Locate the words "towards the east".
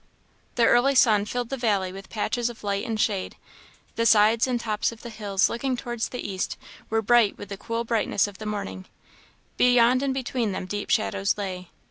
5.77-6.57